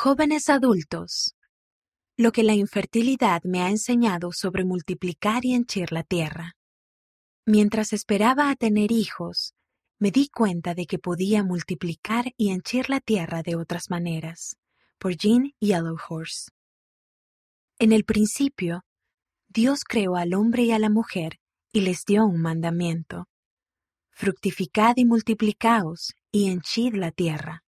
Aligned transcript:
Jóvenes 0.00 0.48
adultos. 0.48 1.34
Lo 2.16 2.30
que 2.30 2.44
la 2.44 2.54
infertilidad 2.54 3.42
me 3.42 3.62
ha 3.62 3.68
enseñado 3.68 4.30
sobre 4.30 4.64
multiplicar 4.64 5.44
y 5.44 5.56
henchir 5.56 5.90
la 5.90 6.04
tierra. 6.04 6.54
Mientras 7.44 7.92
esperaba 7.92 8.48
a 8.48 8.54
tener 8.54 8.92
hijos, 8.92 9.56
me 9.98 10.12
di 10.12 10.28
cuenta 10.28 10.74
de 10.74 10.86
que 10.86 11.00
podía 11.00 11.42
multiplicar 11.42 12.32
y 12.36 12.52
henchir 12.52 12.88
la 12.88 13.00
tierra 13.00 13.42
de 13.42 13.56
otras 13.56 13.90
maneras. 13.90 14.56
Por 14.98 15.16
Jean 15.16 15.52
Yellowhorse. 15.58 16.52
En 17.80 17.90
el 17.90 18.04
principio, 18.04 18.84
Dios 19.48 19.82
creó 19.82 20.14
al 20.14 20.34
hombre 20.34 20.62
y 20.62 20.70
a 20.70 20.78
la 20.78 20.90
mujer 20.90 21.40
y 21.72 21.80
les 21.80 22.04
dio 22.04 22.24
un 22.24 22.40
mandamiento. 22.40 23.26
Fructificad 24.12 24.92
y 24.94 25.04
multiplicaos 25.04 26.14
y 26.30 26.50
henchid 26.50 26.94
la 26.94 27.10
tierra. 27.10 27.64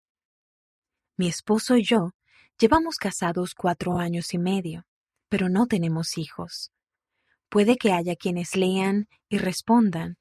Mi 1.17 1.27
esposo 1.27 1.75
y 1.75 1.83
yo 1.83 2.11
llevamos 2.59 2.97
casados 2.97 3.55
cuatro 3.55 3.97
años 3.97 4.33
y 4.33 4.37
medio, 4.37 4.85
pero 5.29 5.49
no 5.49 5.65
tenemos 5.65 6.17
hijos. 6.17 6.71
Puede 7.47 7.77
que 7.77 7.93
haya 7.93 8.15
quienes 8.15 8.55
lean 8.55 9.07
y 9.29 9.37
respondan, 9.37 10.17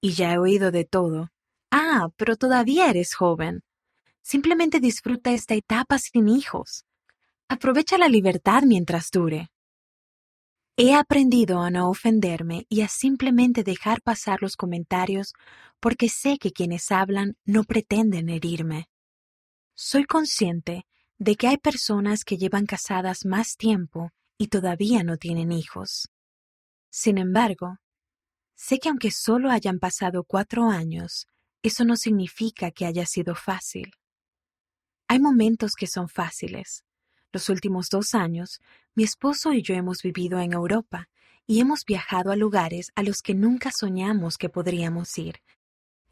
y 0.00 0.12
ya 0.12 0.34
he 0.34 0.38
oído 0.38 0.70
de 0.70 0.84
todo. 0.84 1.30
Ah, 1.70 2.08
pero 2.16 2.36
todavía 2.36 2.90
eres 2.90 3.14
joven. 3.14 3.62
Simplemente 4.20 4.78
disfruta 4.78 5.32
esta 5.32 5.54
etapa 5.54 5.98
sin 5.98 6.28
hijos. 6.28 6.84
Aprovecha 7.48 7.98
la 7.98 8.08
libertad 8.08 8.62
mientras 8.64 9.10
dure. 9.10 9.48
He 10.76 10.94
aprendido 10.94 11.60
a 11.60 11.70
no 11.70 11.90
ofenderme 11.90 12.66
y 12.68 12.82
a 12.82 12.88
simplemente 12.88 13.62
dejar 13.62 14.00
pasar 14.02 14.40
los 14.42 14.56
comentarios 14.56 15.34
porque 15.80 16.08
sé 16.08 16.38
que 16.38 16.52
quienes 16.52 16.90
hablan 16.90 17.36
no 17.44 17.64
pretenden 17.64 18.28
herirme. 18.28 18.88
Soy 19.74 20.04
consciente 20.04 20.86
de 21.22 21.36
que 21.36 21.46
hay 21.46 21.56
personas 21.56 22.24
que 22.24 22.36
llevan 22.36 22.66
casadas 22.66 23.24
más 23.24 23.56
tiempo 23.56 24.10
y 24.38 24.48
todavía 24.48 25.04
no 25.04 25.18
tienen 25.18 25.52
hijos. 25.52 26.08
Sin 26.90 27.16
embargo, 27.16 27.78
sé 28.56 28.80
que 28.80 28.88
aunque 28.88 29.12
solo 29.12 29.52
hayan 29.52 29.78
pasado 29.78 30.24
cuatro 30.24 30.68
años, 30.68 31.28
eso 31.62 31.84
no 31.84 31.94
significa 31.94 32.72
que 32.72 32.86
haya 32.86 33.06
sido 33.06 33.36
fácil. 33.36 33.92
Hay 35.06 35.20
momentos 35.20 35.74
que 35.76 35.86
son 35.86 36.08
fáciles, 36.08 36.82
los 37.32 37.48
últimos 37.48 37.88
dos 37.88 38.16
años, 38.16 38.58
mi 38.96 39.04
esposo 39.04 39.52
y 39.52 39.62
yo 39.62 39.74
hemos 39.74 40.02
vivido 40.02 40.40
en 40.40 40.52
Europa 40.52 41.08
y 41.46 41.60
hemos 41.60 41.84
viajado 41.84 42.32
a 42.32 42.36
lugares 42.36 42.90
a 42.96 43.04
los 43.04 43.22
que 43.22 43.34
nunca 43.34 43.70
soñamos 43.70 44.38
que 44.38 44.48
podríamos 44.48 45.16
ir. 45.18 45.36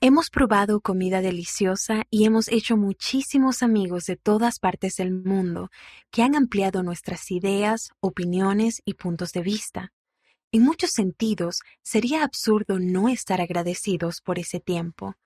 Hemos 0.03 0.31
probado 0.31 0.81
comida 0.81 1.21
deliciosa 1.21 2.05
y 2.09 2.25
hemos 2.25 2.49
hecho 2.49 2.79
muchísimos 2.79 3.63
amigos 3.63 4.07
de 4.07 4.17
todas 4.17 4.59
partes 4.59 4.97
del 4.97 5.13
mundo 5.13 5.71
que 6.11 6.23
han 6.23 6.35
ampliado 6.35 6.83
nuestras 6.83 7.31
ideas, 7.31 7.91
opiniones 8.01 8.81
y 8.87 8.95
puntos 8.95 9.35
de 9.35 9.43
vista. 9.43 9.93
En 10.53 10.63
muchos 10.63 10.93
sentidos, 10.93 11.61
sería 11.83 12.25
absurdo 12.25 12.79
no 12.79 13.11
estar 13.11 13.43
agradecidos 13.43 14.23
por 14.23 14.39
ese 14.39 14.59
tiempo. 14.59 15.17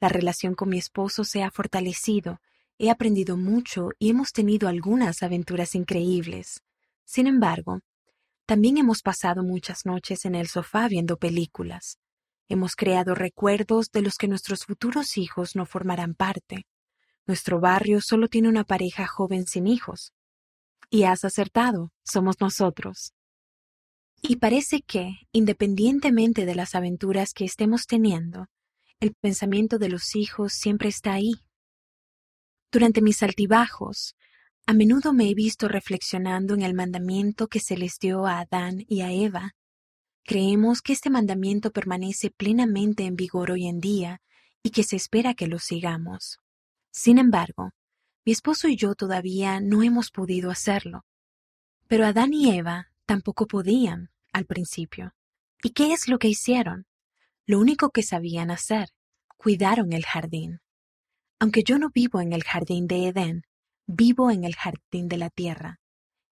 La 0.00 0.08
relación 0.08 0.54
con 0.54 0.68
mi 0.68 0.78
esposo 0.78 1.24
se 1.24 1.42
ha 1.42 1.50
fortalecido 1.50 2.40
He 2.78 2.88
aprendido 2.88 3.36
mucho 3.36 3.88
y 3.98 4.10
hemos 4.10 4.32
tenido 4.32 4.68
algunas 4.68 5.24
aventuras 5.24 5.74
increíbles. 5.74 6.62
Sin 7.04 7.26
embargo, 7.26 7.80
también 8.46 8.78
hemos 8.78 9.02
pasado 9.02 9.42
muchas 9.42 9.84
noches 9.86 10.24
en 10.24 10.36
el 10.36 10.46
sofá 10.46 10.86
viendo 10.86 11.16
películas. 11.16 11.98
Hemos 12.50 12.76
creado 12.76 13.14
recuerdos 13.14 13.90
de 13.90 14.02
los 14.02 14.18
que 14.18 14.28
nuestros 14.28 14.66
futuros 14.66 15.16
hijos 15.16 15.56
no 15.56 15.64
formarán 15.64 16.14
parte. 16.14 16.66
Nuestro 17.26 17.60
barrio 17.60 18.02
solo 18.02 18.28
tiene 18.28 18.50
una 18.50 18.64
pareja 18.64 19.06
joven 19.06 19.46
sin 19.46 19.66
hijos. 19.66 20.12
Y 20.90 21.04
has 21.04 21.24
acertado, 21.24 21.92
somos 22.04 22.38
nosotros. 22.40 23.14
Y 24.20 24.36
parece 24.36 24.82
que, 24.82 25.14
independientemente 25.32 26.44
de 26.44 26.54
las 26.54 26.74
aventuras 26.74 27.32
que 27.32 27.46
estemos 27.46 27.86
teniendo, 27.86 28.48
el 28.98 29.14
pensamiento 29.14 29.78
de 29.78 29.88
los 29.88 30.14
hijos 30.14 30.52
siempre 30.52 30.90
está 30.90 31.14
ahí, 31.14 31.40
durante 32.72 33.02
mis 33.02 33.20
altibajos, 33.24 34.14
a 34.64 34.74
menudo 34.74 35.12
me 35.12 35.28
he 35.28 35.34
visto 35.34 35.66
reflexionando 35.66 36.54
en 36.54 36.62
el 36.62 36.72
mandamiento 36.72 37.48
que 37.48 37.58
se 37.58 37.76
les 37.76 37.98
dio 37.98 38.26
a 38.26 38.38
Adán 38.38 38.84
y 38.86 39.00
a 39.00 39.10
Eva. 39.10 39.56
Creemos 40.24 40.82
que 40.82 40.92
este 40.92 41.10
mandamiento 41.10 41.70
permanece 41.70 42.30
plenamente 42.30 43.04
en 43.04 43.16
vigor 43.16 43.50
hoy 43.50 43.66
en 43.66 43.80
día 43.80 44.20
y 44.62 44.70
que 44.70 44.82
se 44.82 44.96
espera 44.96 45.34
que 45.34 45.46
lo 45.46 45.58
sigamos. 45.58 46.38
Sin 46.90 47.18
embargo, 47.18 47.72
mi 48.24 48.32
esposo 48.32 48.68
y 48.68 48.76
yo 48.76 48.94
todavía 48.94 49.60
no 49.60 49.82
hemos 49.82 50.10
podido 50.10 50.50
hacerlo. 50.50 51.04
Pero 51.86 52.06
Adán 52.06 52.32
y 52.32 52.50
Eva 52.56 52.92
tampoco 53.06 53.46
podían 53.46 54.10
al 54.32 54.44
principio. 54.46 55.14
¿Y 55.62 55.70
qué 55.70 55.92
es 55.92 56.08
lo 56.08 56.18
que 56.18 56.28
hicieron? 56.28 56.86
Lo 57.46 57.58
único 57.58 57.90
que 57.90 58.02
sabían 58.02 58.50
hacer, 58.50 58.90
cuidaron 59.36 59.92
el 59.92 60.04
jardín. 60.04 60.60
Aunque 61.38 61.62
yo 61.64 61.78
no 61.78 61.90
vivo 61.90 62.20
en 62.20 62.32
el 62.32 62.44
jardín 62.44 62.86
de 62.86 63.08
Edén, 63.08 63.42
vivo 63.86 64.30
en 64.30 64.44
el 64.44 64.54
jardín 64.54 65.08
de 65.08 65.16
la 65.16 65.30
tierra, 65.30 65.80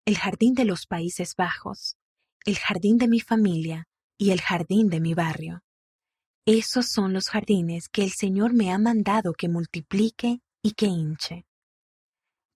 el 0.04 0.18
jardín 0.18 0.54
de 0.54 0.64
los 0.64 0.86
Países 0.86 1.34
Bajos, 1.36 1.96
el 2.44 2.56
jardín 2.58 2.98
de 2.98 3.08
mi 3.08 3.20
familia 3.20 3.88
y 4.18 4.30
el 4.30 4.40
jardín 4.40 4.88
de 4.88 5.00
mi 5.00 5.14
barrio. 5.14 5.62
Esos 6.46 6.88
son 6.88 7.12
los 7.12 7.28
jardines 7.28 7.88
que 7.88 8.02
el 8.02 8.12
Señor 8.12 8.54
me 8.54 8.72
ha 8.72 8.78
mandado 8.78 9.32
que 9.32 9.48
multiplique 9.48 10.40
y 10.62 10.72
que 10.72 10.86
hinche. 10.86 11.46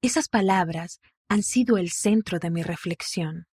Esas 0.02 0.28
palabras 0.28 1.00
han 1.28 1.42
sido 1.42 1.76
el 1.76 1.90
centro 1.90 2.38
de 2.38 2.50
mi 2.50 2.62
reflexión. 2.62 3.46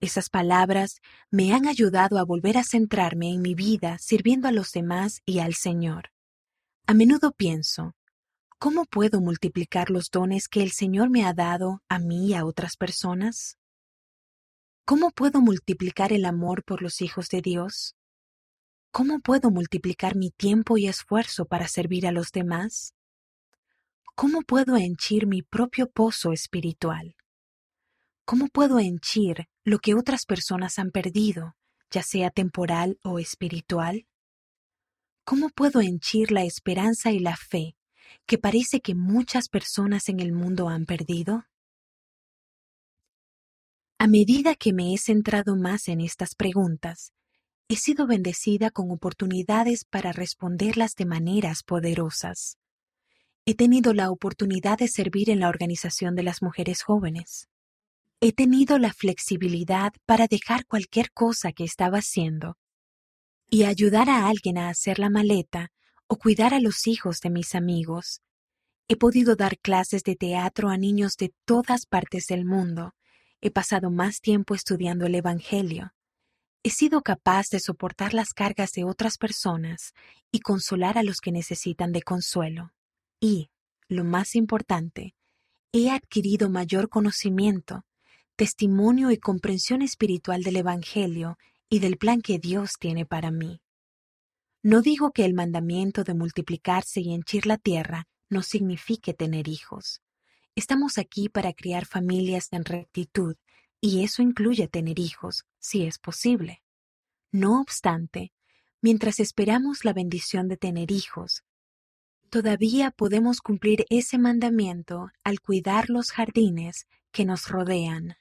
Esas 0.00 0.28
palabras 0.28 1.00
me 1.30 1.52
han 1.52 1.66
ayudado 1.66 2.18
a 2.18 2.24
volver 2.24 2.58
a 2.58 2.64
centrarme 2.64 3.32
en 3.32 3.40
mi 3.40 3.54
vida 3.54 3.96
sirviendo 3.98 4.48
a 4.48 4.52
los 4.52 4.72
demás 4.72 5.20
y 5.24 5.38
al 5.38 5.54
Señor. 5.54 6.10
A 6.86 6.94
menudo 6.94 7.32
pienso, 7.32 7.94
¿Cómo 8.58 8.86
puedo 8.86 9.20
multiplicar 9.20 9.90
los 9.90 10.10
dones 10.10 10.48
que 10.48 10.62
el 10.62 10.72
Señor 10.72 11.10
me 11.10 11.26
ha 11.26 11.34
dado 11.34 11.82
a 11.90 11.98
mí 11.98 12.28
y 12.28 12.34
a 12.34 12.46
otras 12.46 12.78
personas? 12.78 13.58
¿Cómo 14.88 15.10
puedo 15.10 15.40
multiplicar 15.40 16.12
el 16.12 16.24
amor 16.24 16.62
por 16.62 16.80
los 16.80 17.02
hijos 17.02 17.28
de 17.28 17.42
Dios? 17.42 17.96
¿Cómo 18.92 19.18
puedo 19.18 19.50
multiplicar 19.50 20.14
mi 20.14 20.30
tiempo 20.30 20.78
y 20.78 20.86
esfuerzo 20.86 21.44
para 21.44 21.66
servir 21.66 22.06
a 22.06 22.12
los 22.12 22.30
demás? 22.30 22.94
¿Cómo 24.14 24.42
puedo 24.42 24.76
henchir 24.76 25.26
mi 25.26 25.42
propio 25.42 25.90
pozo 25.90 26.32
espiritual? 26.32 27.16
¿Cómo 28.24 28.46
puedo 28.46 28.78
henchir 28.78 29.48
lo 29.64 29.80
que 29.80 29.94
otras 29.94 30.24
personas 30.24 30.78
han 30.78 30.92
perdido, 30.92 31.56
ya 31.90 32.04
sea 32.04 32.30
temporal 32.30 33.00
o 33.02 33.18
espiritual? 33.18 34.06
¿Cómo 35.24 35.48
puedo 35.48 35.80
henchir 35.80 36.30
la 36.30 36.44
esperanza 36.44 37.10
y 37.10 37.18
la 37.18 37.36
fe 37.36 37.76
que 38.24 38.38
parece 38.38 38.80
que 38.80 38.94
muchas 38.94 39.48
personas 39.48 40.08
en 40.08 40.20
el 40.20 40.30
mundo 40.30 40.68
han 40.68 40.86
perdido? 40.86 41.44
A 43.98 44.08
medida 44.08 44.54
que 44.54 44.74
me 44.74 44.92
he 44.92 44.98
centrado 44.98 45.56
más 45.56 45.88
en 45.88 46.02
estas 46.02 46.34
preguntas, 46.34 47.12
he 47.68 47.76
sido 47.76 48.06
bendecida 48.06 48.70
con 48.70 48.90
oportunidades 48.90 49.86
para 49.86 50.12
responderlas 50.12 50.94
de 50.96 51.06
maneras 51.06 51.62
poderosas. 51.62 52.58
He 53.46 53.54
tenido 53.54 53.94
la 53.94 54.10
oportunidad 54.10 54.78
de 54.78 54.88
servir 54.88 55.30
en 55.30 55.40
la 55.40 55.48
Organización 55.48 56.14
de 56.14 56.24
las 56.24 56.42
Mujeres 56.42 56.82
Jóvenes. 56.82 57.48
He 58.20 58.32
tenido 58.32 58.78
la 58.78 58.92
flexibilidad 58.92 59.94
para 60.04 60.26
dejar 60.26 60.66
cualquier 60.66 61.10
cosa 61.12 61.52
que 61.52 61.64
estaba 61.64 61.98
haciendo 61.98 62.58
y 63.48 63.64
ayudar 63.64 64.10
a 64.10 64.28
alguien 64.28 64.58
a 64.58 64.68
hacer 64.68 64.98
la 64.98 65.08
maleta 65.08 65.72
o 66.06 66.16
cuidar 66.16 66.52
a 66.52 66.60
los 66.60 66.86
hijos 66.86 67.20
de 67.20 67.30
mis 67.30 67.54
amigos. 67.54 68.20
He 68.88 68.96
podido 68.96 69.36
dar 69.36 69.58
clases 69.58 70.02
de 70.02 70.16
teatro 70.16 70.68
a 70.68 70.76
niños 70.76 71.16
de 71.16 71.32
todas 71.44 71.86
partes 71.86 72.26
del 72.26 72.44
mundo. 72.44 72.94
He 73.46 73.52
pasado 73.52 73.92
más 73.92 74.20
tiempo 74.20 74.56
estudiando 74.56 75.06
el 75.06 75.14
Evangelio. 75.14 75.94
He 76.64 76.70
sido 76.70 77.02
capaz 77.02 77.46
de 77.48 77.60
soportar 77.60 78.12
las 78.12 78.30
cargas 78.30 78.72
de 78.72 78.82
otras 78.82 79.18
personas 79.18 79.94
y 80.32 80.40
consolar 80.40 80.98
a 80.98 81.04
los 81.04 81.20
que 81.20 81.30
necesitan 81.30 81.92
de 81.92 82.02
consuelo. 82.02 82.72
Y, 83.20 83.50
lo 83.86 84.02
más 84.02 84.34
importante, 84.34 85.14
he 85.70 85.92
adquirido 85.92 86.50
mayor 86.50 86.88
conocimiento, 86.88 87.84
testimonio 88.34 89.12
y 89.12 89.18
comprensión 89.18 89.80
espiritual 89.80 90.42
del 90.42 90.56
Evangelio 90.56 91.38
y 91.70 91.78
del 91.78 91.98
plan 91.98 92.22
que 92.22 92.40
Dios 92.40 92.72
tiene 92.80 93.06
para 93.06 93.30
mí. 93.30 93.60
No 94.64 94.82
digo 94.82 95.12
que 95.12 95.24
el 95.24 95.34
mandamiento 95.34 96.02
de 96.02 96.14
multiplicarse 96.14 97.00
y 97.00 97.14
henchir 97.14 97.46
la 97.46 97.58
tierra 97.58 98.08
no 98.28 98.42
signifique 98.42 99.14
tener 99.14 99.46
hijos. 99.46 100.00
Estamos 100.56 100.96
aquí 100.96 101.28
para 101.28 101.52
criar 101.52 101.84
familias 101.84 102.48
en 102.50 102.64
rectitud, 102.64 103.36
y 103.78 104.02
eso 104.02 104.22
incluye 104.22 104.68
tener 104.68 104.98
hijos, 104.98 105.44
si 105.58 105.84
es 105.84 105.98
posible. 105.98 106.62
No 107.30 107.60
obstante, 107.60 108.32
mientras 108.80 109.20
esperamos 109.20 109.84
la 109.84 109.92
bendición 109.92 110.48
de 110.48 110.56
tener 110.56 110.90
hijos, 110.90 111.44
todavía 112.30 112.90
podemos 112.90 113.42
cumplir 113.42 113.84
ese 113.90 114.16
mandamiento 114.16 115.10
al 115.24 115.40
cuidar 115.40 115.90
los 115.90 116.10
jardines 116.10 116.86
que 117.12 117.26
nos 117.26 117.48
rodean. 117.48 118.16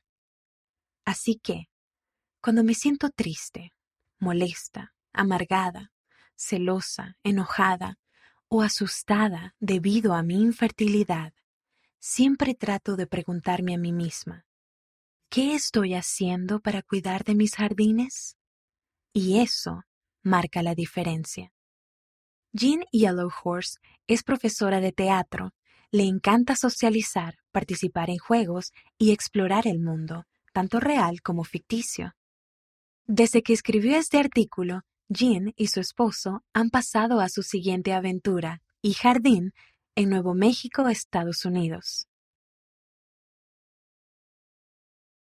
Así 1.05 1.39
que, 1.41 1.69
cuando 2.41 2.65
me 2.65 2.73
siento 2.73 3.11
triste, 3.11 3.71
molesta, 4.19 4.93
amargada, 5.13 5.93
celosa, 6.35 7.17
enojada 7.23 7.97
o 8.49 8.61
asustada 8.61 9.55
debido 9.61 10.13
a 10.13 10.21
mi 10.21 10.41
infertilidad, 10.41 11.31
siempre 12.07 12.53
trato 12.53 12.95
de 12.95 13.07
preguntarme 13.07 13.73
a 13.73 13.79
mí 13.79 13.91
misma, 13.91 14.45
¿qué 15.27 15.55
estoy 15.55 15.95
haciendo 15.95 16.59
para 16.59 16.83
cuidar 16.83 17.23
de 17.23 17.33
mis 17.33 17.55
jardines? 17.55 18.37
Y 19.11 19.39
eso 19.39 19.81
marca 20.21 20.61
la 20.61 20.75
diferencia. 20.75 21.51
Jean 22.53 22.81
Yellowhorse 22.91 23.79
es 24.05 24.21
profesora 24.21 24.81
de 24.81 24.91
teatro, 24.91 25.51
le 25.89 26.03
encanta 26.03 26.55
socializar, 26.55 27.37
participar 27.51 28.11
en 28.11 28.19
juegos 28.19 28.71
y 28.99 29.11
explorar 29.11 29.65
el 29.65 29.79
mundo, 29.79 30.25
tanto 30.53 30.79
real 30.79 31.23
como 31.23 31.43
ficticio. 31.43 32.13
Desde 33.07 33.41
que 33.41 33.53
escribió 33.53 33.97
este 33.97 34.19
artículo, 34.19 34.83
Jean 35.09 35.53
y 35.55 35.67
su 35.67 35.79
esposo 35.79 36.43
han 36.53 36.69
pasado 36.69 37.19
a 37.19 37.29
su 37.29 37.41
siguiente 37.41 37.93
aventura 37.93 38.61
y 38.83 38.93
jardín 38.93 39.53
en 39.97 40.09
Nuevo 40.09 40.33
México, 40.33 40.89
Estados 40.89 41.45
Unidos. 41.45 42.07